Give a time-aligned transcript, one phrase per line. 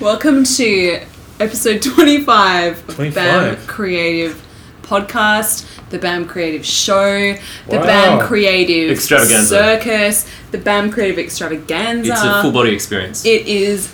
[0.00, 1.00] Welcome to
[1.40, 3.14] episode 25 of 25.
[3.14, 4.42] BAM Creative
[4.82, 7.34] Podcast, the BAM Creative Show,
[7.68, 7.82] the Wow.
[7.84, 9.46] BAM Creative Extravaganza.
[9.48, 12.12] Circus, the BAM Creative Extravaganza.
[12.12, 13.24] It's a full body experience.
[13.26, 13.92] It is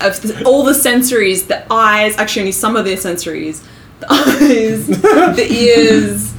[0.00, 3.64] of the, all the sensories, the eyes, actually only some of their sensories,
[4.00, 6.32] the eyes, the ears.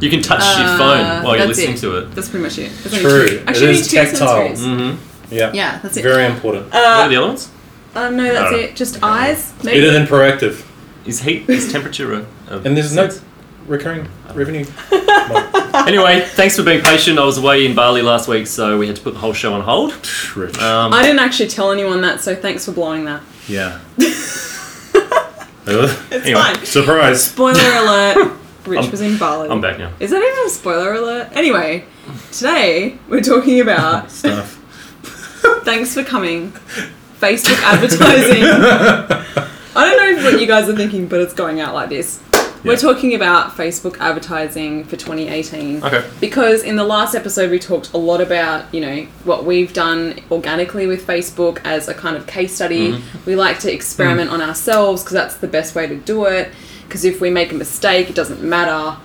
[0.00, 1.80] you can touch uh, your phone while you're that's listening it.
[1.80, 2.14] to it.
[2.14, 2.72] That's pretty much it.
[2.82, 3.28] There's only True.
[3.28, 4.28] two- It Actually, only is two tactile.
[4.48, 4.58] sensories.
[4.58, 5.34] Mm-hmm.
[5.34, 5.50] Yeah.
[5.54, 6.02] Yeah, that's it.
[6.02, 6.66] Very important.
[6.72, 7.50] what are Uh, the other ones?
[7.94, 8.76] Uh, no, that's it.
[8.76, 9.52] Just eyes.
[9.64, 9.80] Maybe.
[9.80, 10.66] Better than proactive.
[11.06, 13.24] Is heat, is temperature, a, a And there's no sense?
[13.66, 14.64] recurring revenue.
[15.74, 17.18] Anyway, thanks for being patient.
[17.18, 19.54] I was away in Bali last week, so we had to put the whole show
[19.54, 19.92] on hold.
[20.36, 20.58] Rich.
[20.58, 23.22] Um, I didn't actually tell anyone that, so thanks for blowing that.
[23.48, 23.80] yeah.
[25.64, 26.32] It's Anyway.
[26.40, 26.64] fine.
[26.66, 27.24] Surprise.
[27.24, 28.32] Spoiler alert.
[28.66, 29.48] Rich I'm- was in Bali.
[29.48, 29.92] I'm back now.
[29.98, 31.30] Is that even a spoiler alert?
[31.32, 31.84] Anyway,
[32.32, 34.56] today we're talking about Stuff.
[35.64, 36.52] thanks for coming.
[37.22, 38.42] Facebook advertising.
[38.44, 42.20] I don't know what you guys are thinking, but it's going out like this.
[42.64, 42.78] We're Yeah.
[42.78, 45.82] talking about Facebook advertising for 2018.
[45.82, 46.04] Okay.
[46.20, 50.20] Because in the last episode, we talked a lot about, you know, what we've done
[50.30, 52.92] organically with Facebook as a kind of case study.
[52.92, 53.18] Mm-hmm.
[53.26, 56.52] We like to experiment on ourselves because that's the best way to do it.
[56.86, 58.96] Because if we make a mistake, it doesn't matter.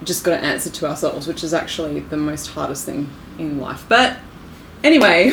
[0.00, 3.60] We just got to answer to ourselves, which is actually the most hardest thing in
[3.60, 3.84] life.
[3.88, 4.16] But
[4.84, 5.30] anyway,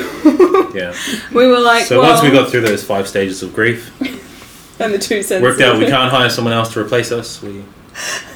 [0.73, 0.95] Yeah.
[1.33, 3.91] we were like, So well, once we got through those five stages of grief,
[4.79, 7.41] and the two cents worked out we can't hire someone else to replace us.
[7.41, 7.63] We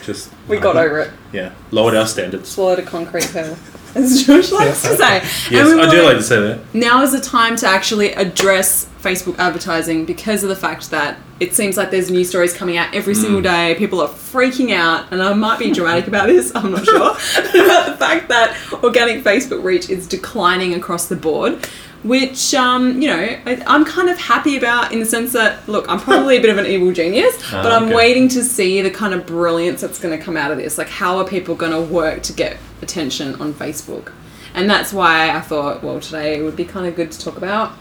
[0.03, 0.85] just we got uh-huh.
[0.85, 1.11] over it.
[1.31, 2.49] yeah lowered our standards.
[2.49, 3.57] Swallowed a concrete pill,
[4.03, 5.19] as Josh likes to say.
[5.51, 6.59] Yes, we I do like to say that.
[6.73, 11.53] now is the time to actually address Facebook advertising because of the fact that it
[11.53, 13.75] seems like there's news stories coming out every single day.
[13.77, 16.95] People are freaking out, and I might be dramatic about this, I'm not sure,
[17.65, 21.67] about the fact that organic Facebook reach is declining across the board.
[22.03, 25.89] Which, um, you know, I, I'm kind of happy about in the sense that, look,
[25.89, 27.95] I'm probably a bit of an evil genius, Ah, but I'm okay.
[27.95, 30.77] waiting to see the kind of brilliance that's going to come out of this.
[30.77, 34.11] Like, how are people going to work to get attention on Facebook?
[34.53, 37.37] And that's why I thought, well, today it would be kind of good to talk
[37.37, 37.73] about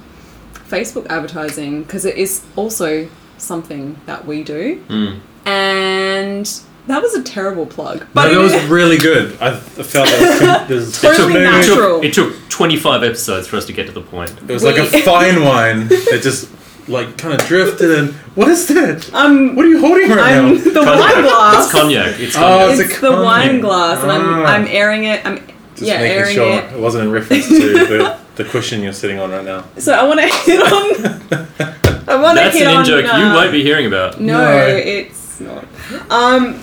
[0.69, 3.09] Facebook advertising because it is also
[3.39, 4.83] something that we do.
[4.89, 5.21] Mm.
[5.47, 8.01] And that was a terrible plug.
[8.01, 9.41] No, But that it was really good.
[9.41, 12.01] I, I felt that was, was Totally no- It natural.
[12.01, 14.31] took, it took 25 episodes for us to get to the point.
[14.49, 16.49] It was like a fine wine that just
[16.89, 19.11] like kind of drifted and what is that?
[19.15, 20.61] I'm, What are you holding right I'm now?
[20.61, 21.65] the wine glass.
[21.65, 22.21] It's cognac.
[22.21, 23.25] It's Oh, it's It's the cognac.
[23.25, 24.45] wine glass, and I'm, Ah.
[24.47, 25.25] I'm airing it.
[25.25, 25.37] I'm
[25.75, 26.73] Just yeah, making airing sure it.
[26.73, 27.55] it wasn't in reference to
[27.87, 29.65] the, the cushion you're sitting on right now.
[29.78, 30.69] So I want to hit on.
[32.09, 32.81] I want to That's hit an on.
[32.81, 34.21] in joke you uh, won't be hearing about.
[34.21, 34.67] No, No.
[34.67, 35.65] it's not.
[36.11, 36.62] Um,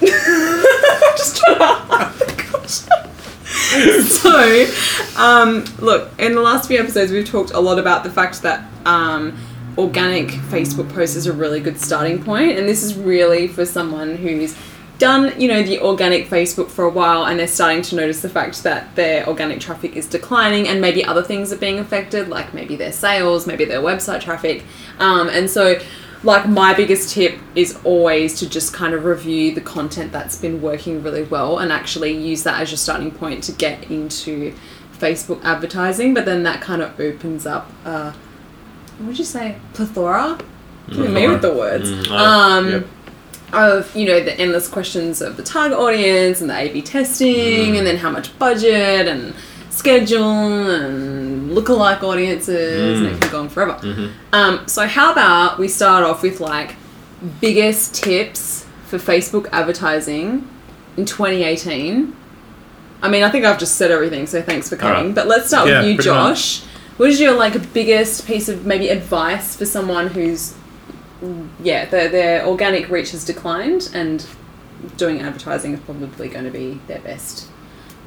[1.16, 4.02] just trying to.
[4.02, 4.66] so,
[5.16, 8.68] um, look, in the last few episodes, we've talked a lot about the fact that
[8.84, 9.36] um,
[9.76, 14.16] organic Facebook posts is a really good starting point, and this is really for someone
[14.16, 14.56] who's
[14.98, 18.28] done, you know, the organic Facebook for a while, and they're starting to notice the
[18.28, 22.54] fact that their organic traffic is declining, and maybe other things are being affected, like
[22.54, 24.62] maybe their sales, maybe their website traffic,
[24.98, 25.78] um, and so
[26.22, 30.62] like my biggest tip is always to just kind of review the content that's been
[30.62, 34.54] working really well and actually use that as your starting point to get into
[34.94, 36.14] Facebook advertising.
[36.14, 38.14] But then that kind of opens up, uh,
[38.98, 40.38] what would you say, plethora?
[40.88, 41.90] Me with the words.
[41.90, 42.86] Mm, oh, um, yep.
[43.52, 47.78] Of you know the endless questions of the target audience and the A/B testing, Mm.
[47.78, 49.32] and then how much budget and
[49.70, 53.20] schedule and lookalike audiences, and it Mm.
[53.20, 53.76] can go on forever.
[53.80, 54.10] Mhm.
[54.32, 56.74] Um, so how about we start off with like
[57.40, 60.46] biggest tips for Facebook advertising
[60.96, 62.12] in 2018?
[63.02, 64.96] I mean, I think I've just said everything, so thanks for coming.
[64.96, 65.14] Alright.
[65.14, 66.62] But let's start Yeah, with you, Josh.
[66.96, 70.54] What is your like biggest piece of maybe advice for someone who's
[71.62, 74.26] yeah, their their organic reach has declined and
[74.96, 77.48] doing advertising is probably going to be their best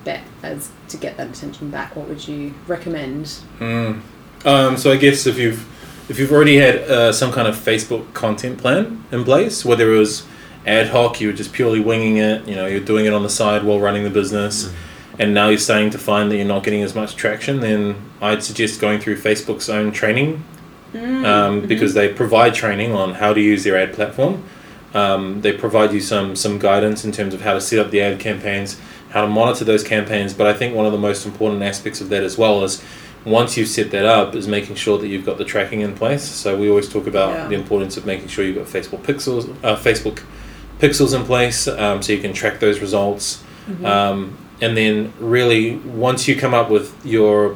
[0.04, 1.96] bet as to get that attention back.
[1.96, 3.26] What would you recommend?
[3.60, 4.02] Mm.
[4.46, 5.66] Um, so I guess if you've
[6.10, 9.98] if you've already had uh, some kind of Facebook content plan in place, whether it
[9.98, 10.26] was
[10.66, 13.30] ad hoc, you were just purely winging it, you know, you're doing it on the
[13.30, 14.72] side while running the business,
[15.20, 18.44] and now you're starting to find that you're not getting as much traction, then I'd
[18.44, 20.44] suggest going through Facebook's own training
[20.96, 24.44] um, because they provide training on how to use their ad platform.
[24.94, 28.02] Um, they provide you some some guidance in terms of how to set up the
[28.02, 28.80] ad campaigns,
[29.10, 30.34] how to monitor those campaigns.
[30.34, 32.84] But I think one of the most important aspects of that as well is
[33.26, 36.24] once you've set that up, is making sure that you've got the tracking in place.
[36.24, 37.48] So we always talk about Yeah.
[37.50, 40.20] the importance of making sure you've got Facebook pixels, uh, Facebook
[40.80, 43.44] pixels in place, um, so you can track those results.
[43.84, 47.56] Um, and then really, once you come up with your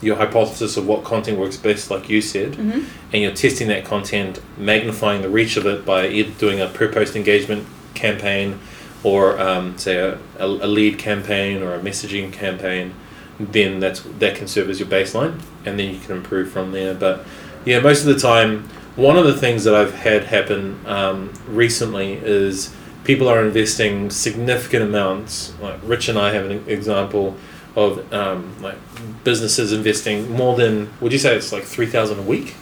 [0.00, 2.84] your hypothesis of what content works best, like you said, Mhm.
[3.12, 6.86] and you're testing that content, magnifying the reach of it by either doing a per
[6.86, 8.60] post engagement campaign
[9.02, 12.92] or um, say a, a, a lead campaign or a messaging campaign,
[13.40, 15.34] then that's that can serve as your baseline,
[15.66, 16.94] and then you can improve from there.
[16.94, 17.24] But
[17.64, 22.12] yeah, most of the time, one of the things that I've had happen um, recently
[22.22, 22.70] is
[23.08, 25.58] people are investing significant amounts.
[25.62, 27.34] Like Rich and I have an example
[27.74, 28.76] of um, like
[29.24, 32.54] businesses investing more than would you say it's like three thousand a week?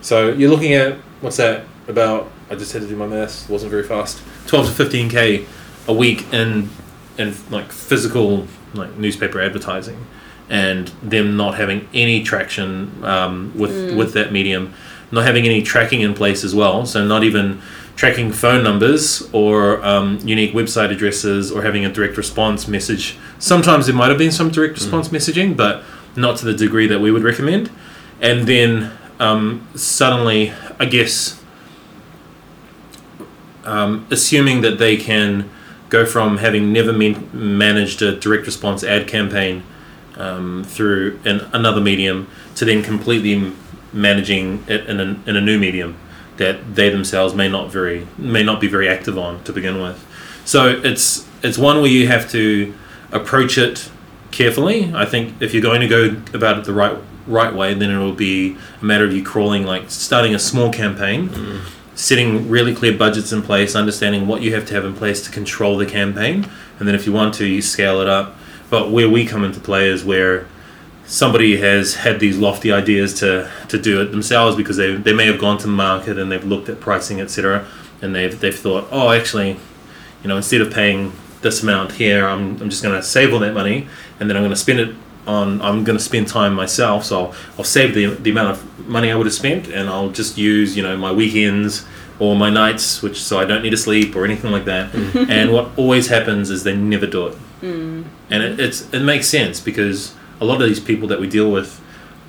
[0.00, 2.30] So you're looking at what's that about?
[2.50, 3.48] I just had to do my maths.
[3.48, 4.22] wasn't very fast.
[4.48, 5.46] Twelve to fifteen k
[5.86, 6.68] a week in
[7.16, 10.04] in like physical like newspaper advertising,
[10.50, 14.74] and them not having any traction um, with with that medium,
[15.12, 16.86] not having any tracking in place as well.
[16.86, 17.62] So not even
[17.96, 23.16] tracking phone numbers or um, unique website addresses or having a direct response message.
[23.38, 25.82] Sometimes there might have been some direct response messaging, but
[26.14, 27.70] not to the degree that we would recommend.
[28.20, 31.42] And then um, suddenly, I guess,
[33.64, 35.48] um, assuming that they can
[35.88, 39.62] go from having never man- managed a direct response ad campaign
[40.16, 43.52] um, through an, another medium to then completely
[43.92, 45.96] managing it in a, in a new medium
[46.36, 50.04] that they themselves may not very may not be very active on to begin with.
[50.44, 52.74] So it's it's one where you have to
[53.12, 53.90] approach it
[54.30, 54.92] carefully.
[54.94, 56.96] I think if you're going to go about it the right
[57.26, 60.72] right way, then it will be a matter of you crawling like starting a small
[60.72, 61.96] campaign, mm-hmm.
[61.96, 65.30] setting really clear budgets in place, understanding what you have to have in place to
[65.30, 66.48] control the campaign,
[66.78, 68.36] and then if you want to, you scale it up.
[68.70, 70.46] But where we come into play is where
[71.06, 75.26] somebody has had these lofty ideas to, to do it themselves because they, they may
[75.26, 77.66] have gone to the market and they've looked at pricing, etc.,
[78.02, 79.56] and they've, they've thought, oh, actually,
[80.22, 83.38] you know, instead of paying this amount here, I'm, I'm just going to save all
[83.40, 83.88] that money
[84.20, 84.94] and then I'm going to spend it
[85.26, 87.04] on, I'm going to spend time myself.
[87.04, 90.10] So I'll, I'll save the, the amount of money I would have spent and I'll
[90.10, 91.86] just use, you know, my weekends
[92.18, 94.92] or my nights, which so I don't need to sleep or anything like that.
[94.92, 95.30] Mm.
[95.30, 97.38] and what always happens is they never do it.
[97.62, 98.04] Mm.
[98.30, 101.50] And it, it's, it makes sense because a lot of these people that we deal
[101.50, 101.80] with,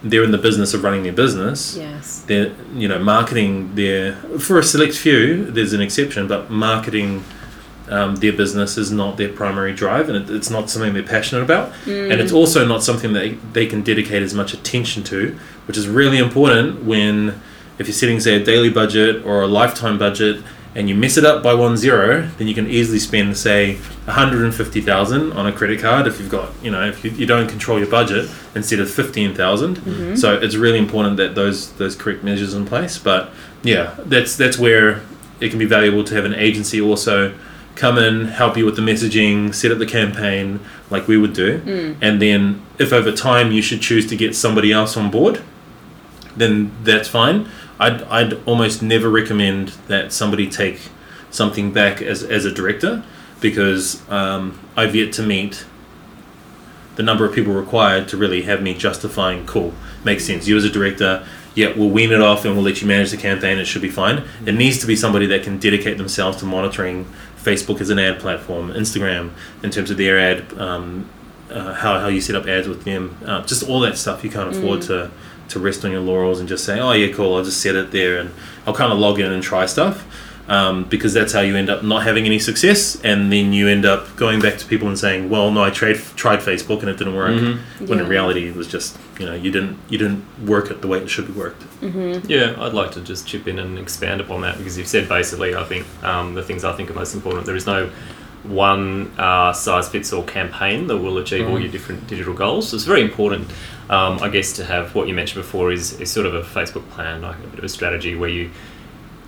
[0.03, 1.75] they're in the business of running their business.
[1.75, 2.21] Yes.
[2.27, 7.23] they're you know marketing their for a select few there's an exception but marketing
[7.89, 11.41] um, their business is not their primary drive and it, it's not something they're passionate
[11.41, 11.71] about.
[11.85, 15.37] And it's also not something that they, they can dedicate as much attention to
[15.67, 17.39] which is really important when
[17.79, 20.43] if you're setting say a daily budget or a lifetime budget
[20.75, 23.75] and you mess it up by one zero then you can easily spend say
[24.05, 27.79] 150000 on a credit card if you've got you know if you, you don't control
[27.79, 30.15] your budget instead of 15000 mm-hmm.
[30.15, 33.31] so it's really important that those those correct measures in place but
[33.63, 35.01] yeah that's that's where
[35.39, 37.33] it can be valuable to have an agency also
[37.75, 40.59] come in help you with the messaging set up the campaign
[40.89, 41.59] like we would do.
[41.59, 41.97] Mm.
[42.01, 45.43] And then if over time you should choose to get somebody else on board
[46.37, 47.49] then that's fine
[47.79, 50.89] I'd, I'd almost never recommend that somebody take
[51.29, 53.03] something back as, as a director
[53.39, 55.65] because um, I've yet to meet
[56.95, 60.47] the number of people required to really have me justifying cool makes sense.
[60.47, 63.17] You as a director yeah we'll wean it off and we'll let you manage the
[63.17, 64.23] campaign it should be fine.
[64.45, 67.05] It needs to be somebody that can dedicate themselves to monitoring
[67.43, 69.31] facebook as an ad platform instagram
[69.63, 71.07] in terms of their ad um,
[71.51, 74.29] uh, how, how you set up ads with them uh, just all that stuff you
[74.29, 75.09] can't afford to
[75.47, 77.91] to rest on your laurels and just say oh yeah cool i'll just set it
[77.91, 78.29] there and
[78.65, 80.05] i'll kind of log in and try stuff
[80.49, 83.85] um, because that's how you end up not having any success, and then you end
[83.85, 86.97] up going back to people and saying, "Well, no, I tried tried Facebook and it
[86.97, 87.35] didn't work."
[87.89, 90.87] When in reality, it was just you know you didn't you didn't work it the
[90.87, 91.63] way it should be worked.
[92.29, 95.53] Yeah, I'd like to just chip in and expand upon that because you've said basically,
[95.53, 97.45] I think, um, the things I think are most important.
[97.45, 97.89] There is no
[98.43, 102.69] one uh, size fits all campaign that will achieve all your different digital goals.
[102.69, 103.49] So it's very important,
[103.89, 106.87] um, I guess, to have what you mentioned before is, is sort of a Facebook
[106.89, 108.51] plan, like a bit of a strategy where you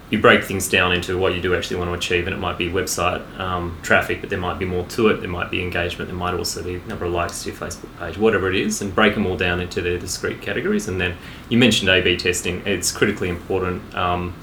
[0.10, 2.58] you break things down into what you do actually want to achieve, and it might
[2.58, 5.20] be website um, traffic, but there might be more to it.
[5.20, 6.10] There might be engagement.
[6.10, 8.94] There might also be number of likes to your Facebook page, whatever it is, and
[8.94, 10.88] break them all down into their discrete categories.
[10.88, 11.16] And then
[11.50, 12.66] you mentioned A/B testing.
[12.66, 14.34] It's critically important um,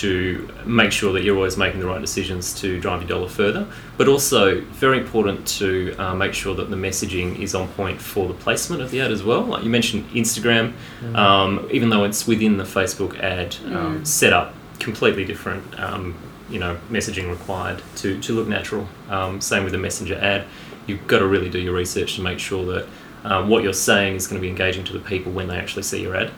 [0.00, 3.66] to make sure that you're always making the right decisions to drive your dollar further,
[3.96, 8.26] but also very important to uh, make sure that the messaging is on point for
[8.26, 9.42] the placement of the ad as well.
[9.42, 10.72] Like you mentioned, Instagram,
[11.14, 15.78] um, even though it's within the Facebook ad um, setup, completely different.
[15.78, 16.14] Um,
[16.50, 18.86] you know, messaging required to, to look natural.
[19.08, 20.44] Um, same with the messenger ad.
[20.86, 22.86] You've got to really do your research to make sure that
[23.24, 25.82] um, what you're saying is going to be engaging to the people when they actually
[25.82, 26.30] see your ad.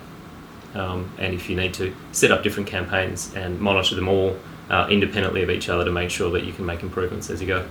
[0.77, 4.37] Um, and if you need to set up different campaigns and monitor them all
[4.71, 7.47] uh, independently of each other to make sure that you can make improvements as you
[7.47, 7.67] go.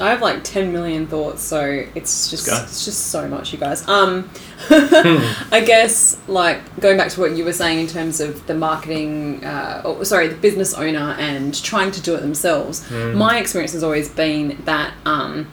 [0.00, 1.60] I have like 10 million thoughts, so
[1.94, 3.86] it's just it's just so much, you guys.
[3.88, 4.28] Um,
[4.70, 9.44] I guess like going back to what you were saying in terms of the marketing,
[9.44, 12.88] uh, or, sorry, the business owner and trying to do it themselves.
[12.90, 15.50] My experience has always been that um,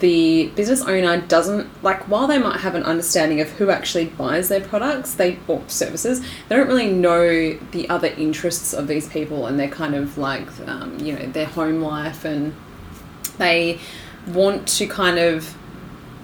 [0.00, 4.48] the business owner doesn't like while they might have an understanding of who actually buys
[4.48, 9.46] their products they or services they don't really know the other interests of these people
[9.46, 12.54] and they're kind of like um, you know their home life and
[13.38, 13.78] they
[14.28, 15.56] want to kind of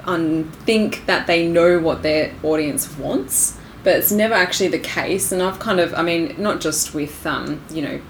[0.04, 5.32] um, think that they know what their audience wants but it's never actually the case
[5.32, 8.00] and i've kind of i mean not just with um, you know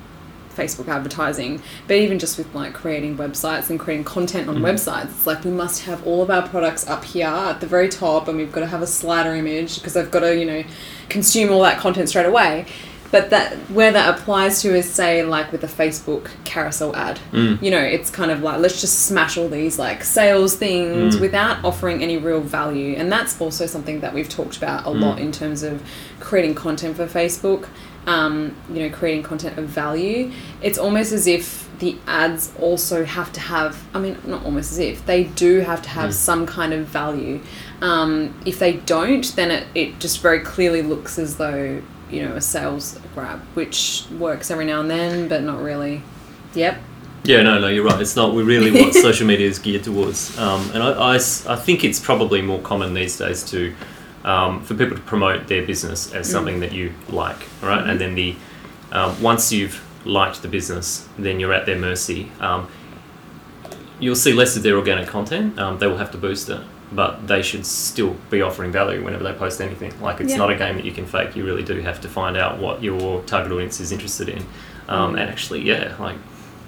[0.54, 4.62] Facebook advertising, but even just with like creating websites and creating content on mm.
[4.62, 7.88] websites, it's like we must have all of our products up here at the very
[7.88, 10.64] top, and we've got to have a slider image because they've got to you know
[11.08, 12.66] consume all that content straight away.
[13.10, 17.62] But that where that applies to is say like with a Facebook carousel ad, mm.
[17.62, 21.20] you know, it's kind of like let's just smash all these like sales things mm.
[21.20, 25.20] without offering any real value, and that's also something that we've talked about a lot
[25.20, 25.80] in terms of
[26.18, 27.68] creating content for Facebook
[28.06, 30.30] um, you know, creating content of value,
[30.62, 34.78] it's almost as if the ads also have to have, I mean, not almost as
[34.78, 37.40] if, they do have to have some kind of value.
[37.80, 42.36] Um, if they don't, then it, it just very clearly looks as though, you know,
[42.36, 46.02] a sales grab, which works every now and then, but not really.
[46.54, 46.80] Yep.
[47.24, 48.00] Yeah, no, no, you're right.
[48.00, 50.36] It's not We really what social media is geared towards.
[50.38, 53.74] Um, and I think it's probably more common these days to
[54.24, 57.86] um, for people to promote their business as something that you like, right?
[57.86, 58.36] And then the
[58.92, 62.30] um, once you've liked the business, then you're at their mercy.
[62.40, 62.68] Um,
[64.00, 65.58] you'll see less of their organic content.
[65.58, 66.60] Um, they will have to boost it,
[66.92, 69.92] but they should still be offering value whenever they post anything.
[70.00, 70.38] Like it's Yeah.
[70.38, 71.36] not a game that you can fake.
[71.36, 74.44] You really do have to find out what your target audience is interested in,
[74.88, 75.20] um, Mm.
[75.20, 76.16] and actually, yeah, like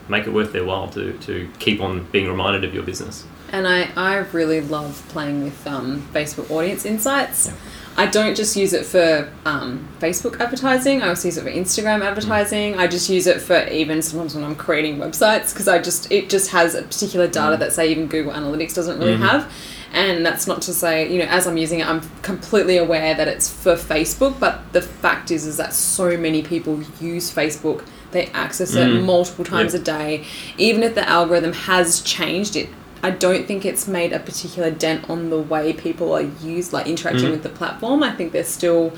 [0.09, 3.25] make it worth their while to, to keep on being reminded of your business.
[3.53, 7.53] And I, I really love playing with um, Facebook Audience Insights.
[7.99, 11.03] I don't just use it for um, Facebook advertising.
[11.03, 12.77] I also use it for Instagram advertising.
[12.77, 16.29] I just use it for even sometimes when I'm creating websites because I just it
[16.29, 19.51] just has a particular data that say even Google Analytics doesn't really have.
[19.95, 23.29] And that's not to say you know as I'm using it, I'm completely aware that
[23.29, 24.39] it's for Facebook.
[24.39, 27.87] But the fact is is that so many people use Facebook.
[28.11, 29.07] They access it Mm.
[29.07, 29.81] multiple times Yep.
[29.83, 30.25] a day.
[30.59, 32.69] Even if the algorithm has changed, it
[33.03, 36.87] I don't think it's made a particular dent on the way people are used, like
[36.87, 37.33] interacting Mhm.
[37.33, 38.03] with the platform.
[38.03, 38.93] I think they're still,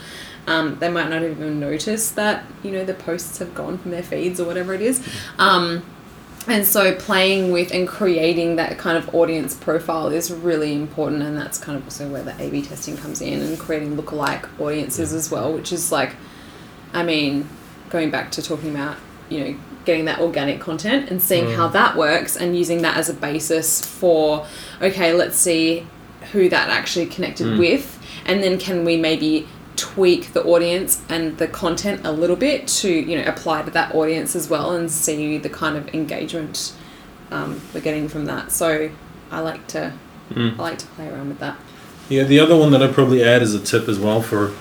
[0.46, 4.02] um, they might not even notice that, you know, the posts have gone from their
[4.02, 5.00] feeds or whatever it is.
[5.38, 5.82] Um,
[6.46, 11.22] and so playing with and creating that kind of audience profile is really important.
[11.22, 14.44] And that's kind of also where the A B testing comes in and creating lookalike
[14.58, 16.12] audiences as well, which is like,
[16.94, 17.46] I mean,
[17.90, 18.96] going back to talking about,
[19.28, 19.54] you know,
[19.88, 23.80] getting that organic content and seeing how that works and using that as a basis
[23.98, 24.46] for,
[24.82, 25.86] okay, let's see
[26.32, 27.58] who that actually connected Mm.
[27.58, 27.98] with.
[28.26, 32.90] And then can we maybe tweak the audience and the content a little bit to,
[32.90, 36.72] you know, apply to that audience as well and see the kind of engagement
[37.30, 38.52] um, we're getting from that.
[38.52, 38.90] So
[39.30, 39.92] I like to,
[40.34, 40.58] Mm.
[40.58, 41.56] I like to play around with that.
[42.10, 44.52] Yeah, the other one that I'd probably add as a tip as well for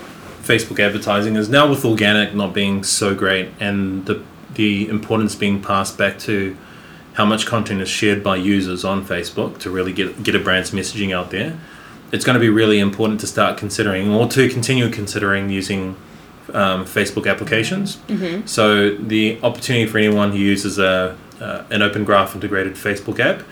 [0.42, 4.22] Facebook advertising is now with organic not being so great and the
[4.54, 6.56] the importance being passed back to
[7.14, 10.70] how much content is shared by users on Facebook to really get get a brand's
[10.70, 11.58] messaging out there.
[12.12, 15.96] It's going to be really important to start considering or to continue considering using
[16.54, 17.96] um, Facebook applications.
[18.08, 18.46] Mm-hmm.
[18.46, 23.42] So the opportunity for anyone who uses a uh, an Open Graph integrated Facebook app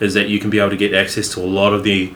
[0.00, 2.12] is that you can be able to get access to a lot of the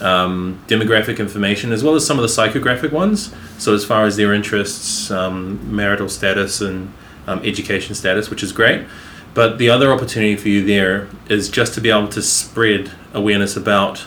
[0.00, 3.34] um, demographic information as well as some of the psychographic ones.
[3.58, 6.92] So as far as their interests, um, marital status, and
[7.30, 8.86] um, education status, which is great.
[9.32, 13.56] But the other opportunity for you there is just to be able to spread awareness
[13.56, 14.04] about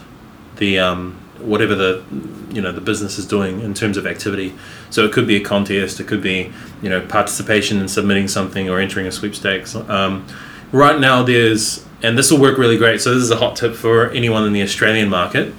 [0.57, 2.03] the um, whatever the
[2.51, 4.53] you know the business is doing in terms of activity.
[4.89, 6.51] So it could be a contest, it could be
[6.81, 9.75] you know participation in submitting something or entering a sweepstakes.
[9.75, 10.27] Um,
[10.71, 12.99] right now, there's and this will work really great.
[12.99, 15.53] So this is a hot tip for anyone in the Australian market,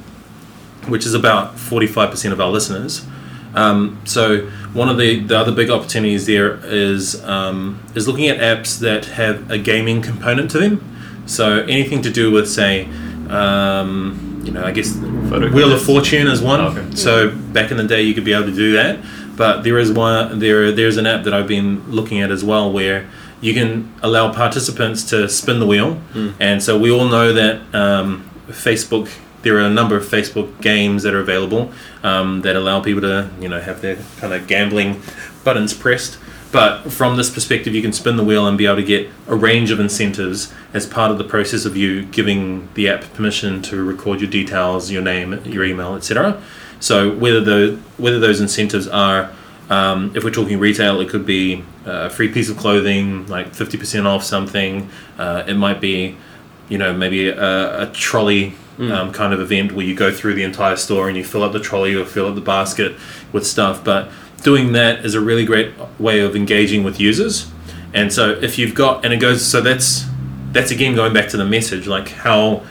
[0.89, 3.07] which is about forty five percent of our listeners.
[3.55, 8.39] Um, so one of the, the other big opportunities there is um, is looking at
[8.39, 10.83] apps that have a gaming component to them.
[11.27, 12.89] So anything to do with say,
[13.31, 14.93] um, you know, I guess
[15.31, 15.83] Photo Wheel of.
[15.83, 16.61] Fortune is one.
[16.61, 16.95] Okay.
[16.97, 18.99] So back in the day, you could be able to do that.
[19.37, 20.39] But there is one.
[20.39, 23.09] There there's an app that I've been looking at as well where
[23.41, 26.35] you can allow participants to spin the wheel, Mm.
[26.41, 29.09] and so we all know that um, Facebook.
[29.45, 31.71] There are a number of Facebook games that are available
[32.03, 35.03] um, that allow people to, you know, have their kind of gambling
[35.45, 36.19] buttons pressed.
[36.51, 39.35] But from this perspective, you can spin the wheel and be able to get a
[39.35, 43.83] range of incentives as part of the process of you giving the app permission to
[43.85, 46.41] record your details, your name, your email, etc.
[46.81, 49.33] So whether the whether those incentives are
[49.69, 53.77] um, if we're talking retail, it could be a free piece of clothing, like fifty
[53.77, 54.89] percent off something.
[55.19, 56.17] Uh, it might be,
[56.69, 60.43] you know, maybe a, a trolley um, kind of event where you go through the
[60.43, 62.97] entire store and you fill up the trolley or fill up the basket
[63.33, 63.85] with stuff.
[63.85, 64.11] But
[64.43, 67.51] doing that is a really great way of engaging with users.
[67.93, 70.05] And so if you've got, and it goes, so that's
[70.53, 72.63] that's again going back to the message, like how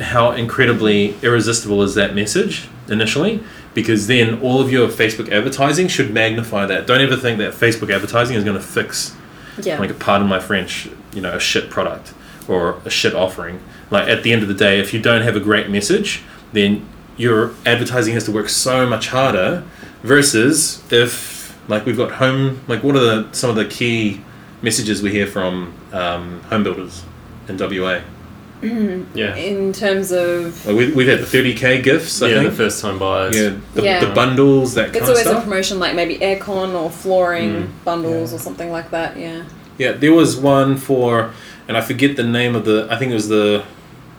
[0.00, 3.42] how incredibly irresistible is that message initially
[3.74, 6.86] because then all of your Facebook advertising should magnify that.
[6.86, 9.14] Don't ever think that Facebook advertising is going to fix,
[9.58, 9.78] Yeah.
[9.78, 12.12] like, pardon my French, you know, a shit product
[12.48, 13.60] or a shit offering.
[13.90, 16.22] Like, at the end of the day, if you don't have a great message,
[16.52, 19.64] then your advertising has to work so much harder
[20.02, 24.20] versus if, like, we've got home, like, what are the, some of the key
[24.62, 27.04] messages we hear from um, home builders
[27.48, 28.00] in WA?
[28.62, 29.34] Yeah.
[29.34, 32.96] in terms of Like, we, we've had the 30k gifts, I yeah, the first time
[32.98, 33.36] buyers.
[33.36, 34.04] Yeah, the, Yeah.
[34.04, 38.36] the bundles, that kind it's always a promotion like maybe aircon or flooring bundles Yeah.
[38.36, 39.16] or something like that.
[39.16, 39.42] Yeah.
[39.78, 41.32] Yeah, there was one for,
[41.68, 42.86] and I forget the name of the.
[42.90, 43.64] I think it was the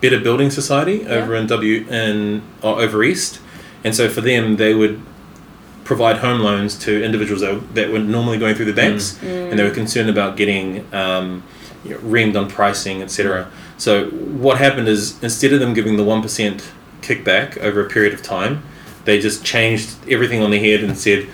[0.00, 3.40] Better Building Society over in W in or over East,
[3.82, 5.00] and so for them they would
[5.84, 9.62] provide home loans to individuals that, that were normally going through the banks, and they
[9.62, 11.42] were concerned about getting um,
[11.84, 13.50] you know, reamed on pricing, etc.
[13.76, 16.70] So what happened is instead of them giving the one percent
[17.02, 18.62] kickback over a period of time,
[19.04, 21.28] they just changed everything on their head and said,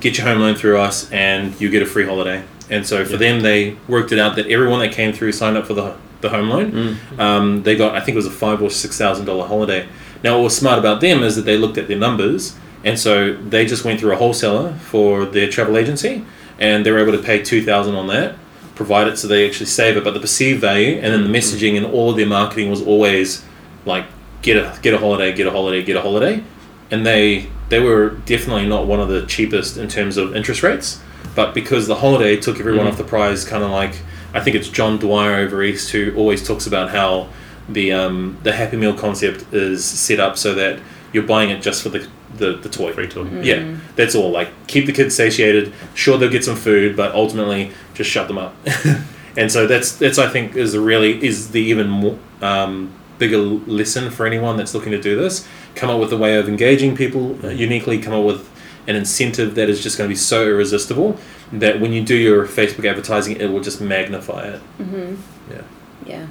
[0.00, 3.12] "Get your home loan through us, and you get a free holiday." And so for
[3.12, 3.18] Yeah.
[3.18, 5.92] them, they worked it out that everyone that came through signed up for the
[6.22, 6.72] the home loan.
[6.72, 7.20] Mm.
[7.20, 9.86] Um, they got, I think it was a five or six thousand dollar holiday.
[10.24, 13.34] Now, what was smart about them is that they looked at their numbers, and so
[13.34, 16.24] they just went through a wholesaler for their travel agency,
[16.58, 18.34] and they were able to pay two thousand on that,
[18.74, 20.04] provide it so they actually save it.
[20.04, 23.44] But the perceived value and then the messaging and all of their marketing was always
[23.84, 24.06] like
[24.42, 26.42] get a get a holiday, get a holiday, get a holiday,
[26.90, 30.98] and they they were definitely not one of the cheapest in terms of interest rates.
[31.34, 32.90] But because the holiday took everyone Mm.
[32.90, 33.94] off the prize, kind of like
[34.34, 37.28] I think it's John Dwyer over East who always talks about how
[37.68, 40.78] the um, the Happy Meal concept is set up so that
[41.12, 42.92] you're buying it just for the the, the toy.
[42.92, 43.26] Free toy.
[43.42, 44.30] Yeah, that's all.
[44.30, 45.72] Like keep the kids satiated.
[45.94, 48.54] Sure, they'll get some food, but ultimately just shut them up.
[49.36, 53.38] and so that's that's I think is the really is the even more um, bigger
[53.38, 55.46] lesson for anyone that's looking to do this.
[55.74, 57.98] Come up with a way of engaging people uh, uniquely.
[57.98, 58.48] Come up with
[58.86, 61.18] an incentive that is just going to be so irresistible
[61.52, 64.60] that when you do your Facebook advertising, it will just magnify it.
[64.80, 65.14] Mm-hmm.
[65.50, 65.62] Yeah.
[66.06, 66.26] Yeah.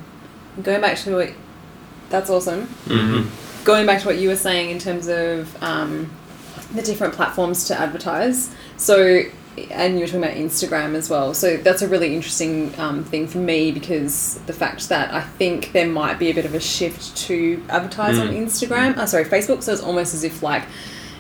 [0.63, 1.32] Going back to what,
[2.10, 2.68] that's awesome.
[2.86, 3.63] Mm-hmm.
[3.65, 6.12] Going back to what you were saying in terms of um,
[6.74, 8.54] the different platforms to advertise.
[8.78, 9.24] So,
[9.72, 11.34] and you were talking about Instagram as well.
[11.34, 15.72] So that's a really interesting um, thing for me because the fact that I think
[15.72, 18.46] there might be a bit of a shift to advertise on Mm.
[18.46, 18.96] Instagram.
[18.98, 19.63] Oh, sorry, Facebook.
[19.63, 20.63] So it's almost as if like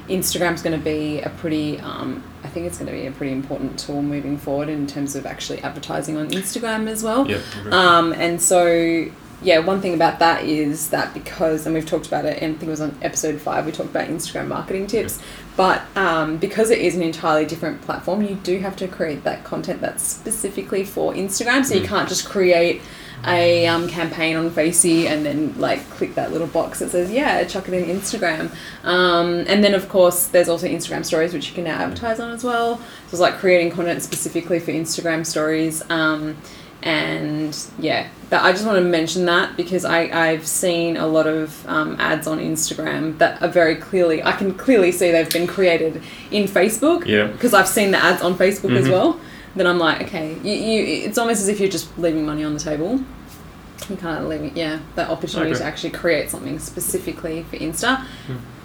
[0.07, 1.79] Instagram's going to be a pretty.
[1.79, 5.15] Um, I think it's going to be a pretty important tool moving forward in terms
[5.15, 7.27] of actually advertising on Instagram as well.
[7.27, 7.41] Yep.
[7.71, 9.07] Um, and so,
[9.41, 12.57] yeah, one thing about that is that because, and we've talked about it, and I
[12.57, 15.19] think it was on episode five, we talked about Instagram marketing tips.
[15.57, 19.43] But um, because it is an entirely different platform, you do have to create that
[19.43, 21.63] content that's specifically for Instagram.
[21.65, 21.87] So you Mm.
[21.87, 22.81] can't just create
[23.27, 27.43] a um, campaign on Facey and then like click that little box that says yeah
[27.45, 28.51] chuck it in Instagram
[28.83, 32.29] um, and then of course there's also Instagram stories which you can now advertise on
[32.31, 36.37] as well so it's like creating content specifically for Instagram stories um,
[36.85, 41.25] and yeah that I just want to mention that because I, I've seen a lot
[41.27, 45.47] of um, ads on Instagram that are very clearly I can clearly see they've been
[45.47, 47.25] created in Facebook Yeah.
[47.27, 48.91] because I've seen the ads on Facebook as Mhm.
[48.91, 49.19] well
[49.55, 52.53] then I'm like okay you, you it's almost as if you're just leaving money on
[52.53, 52.99] the table
[53.89, 55.59] you kind of leave yeah that opportunity Okay.
[55.59, 58.05] to actually create something specifically for Insta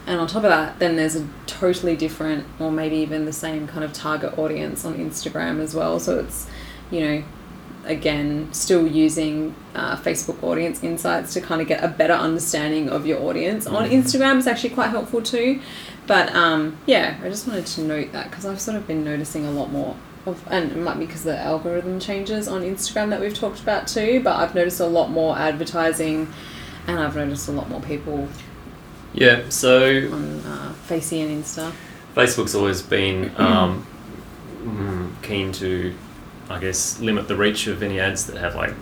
[0.07, 3.67] and on top of that then there's a totally different or maybe even the same
[3.67, 6.47] kind of target audience on Instagram as well so it's
[6.91, 7.23] you know
[7.85, 13.07] again still using uh, Facebook audience insights to kind of get a better understanding of
[13.07, 15.61] your audience on Instagram is actually quite helpful too
[16.07, 19.47] but um, yeah I just wanted to note that because I've sort of been noticing
[19.47, 23.21] a lot more of, and it might be because the algorithm changes on Instagram that
[23.21, 26.33] we've talked about too but I've noticed a lot more advertising
[26.87, 28.29] and I've noticed a lot more people
[29.15, 29.49] Yeah.
[29.49, 31.73] So on uh, Facey and Insta
[32.15, 33.87] Facebook's always been um,
[34.63, 35.95] mm, keen to,
[36.51, 38.75] I guess, limit the reach of any ads that have like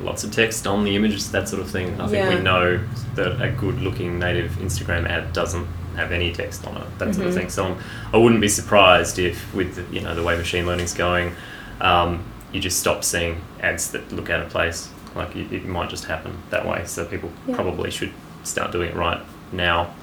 [0.00, 2.00] lots of text on the images, that sort of thing.
[2.00, 2.34] I think Yeah.
[2.34, 2.80] we know
[3.14, 7.32] that a good-looking native Instagram ad doesn't have any text on it, that sort of
[7.32, 7.36] Mhm.
[7.36, 7.48] thing.
[7.50, 7.76] So I'm,
[8.12, 11.32] I wouldn't be surprised if, with you know the way machine learning's going,
[11.80, 14.88] um, you just stop seeing ads that look out of place.
[15.14, 16.82] Like it, it might just happen that way.
[16.86, 17.54] So people Yeah.
[17.54, 18.10] probably should
[18.42, 19.20] start doing it right
[19.52, 19.94] now,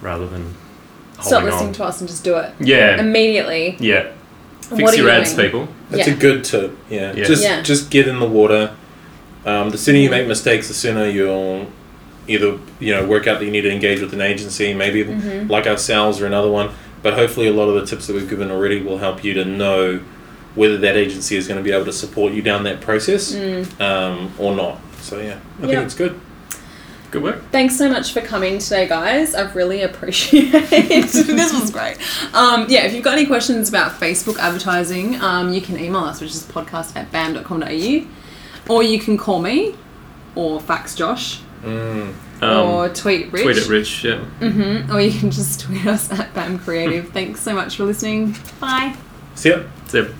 [0.00, 0.54] rather than
[1.20, 1.72] Stop listening on.
[1.74, 3.76] to us and just do it Yeah, immediately.
[3.80, 4.06] yeah.
[4.70, 5.46] What Fix are your you ads, doing?
[5.46, 5.68] people.
[5.90, 6.14] That's Yeah.
[6.14, 6.76] a good tip.
[6.88, 7.12] Yeah.
[7.14, 7.24] Yeah.
[7.24, 7.62] Just Yeah.
[7.62, 8.70] just get in the water.
[9.44, 11.66] Um, the sooner you make mistakes, the sooner you'll
[12.28, 15.50] either you know work out that you need to engage with an agency, maybe Mhm.
[15.50, 16.68] like ourselves or another one.
[17.02, 19.44] But hopefully, a lot of the tips that we've given already will help you to
[19.44, 20.00] know
[20.54, 23.80] whether that agency is going to be able to support you down that process Mm.
[23.80, 24.80] um, or not.
[25.00, 25.66] So yeah, I Yeah.
[25.74, 26.14] think it's good.
[27.10, 27.42] Good work.
[27.50, 29.34] Thanks so much for coming today, guys.
[29.34, 31.10] I really appreciate it.
[31.12, 31.96] this was great.
[32.34, 36.20] Um, yeah, if you've got any questions about Facebook advertising, um, you can email us,
[36.20, 38.06] which is podcast at bam.com.au,
[38.72, 39.74] or you can call me,
[40.34, 42.14] or fax Josh, Mm.
[42.40, 43.42] Um, or tweet Rich.
[43.42, 44.04] tweet at Rich.
[44.04, 44.18] Yeah.
[44.20, 47.06] hmm Or you can just tweet us at BAM Creative.
[47.10, 48.34] Thanks so much for listening.
[48.58, 48.96] Bye.
[49.34, 49.64] See ya.
[49.88, 50.10] So